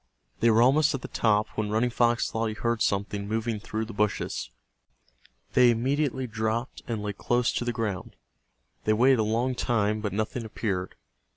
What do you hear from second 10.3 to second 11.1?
appeared.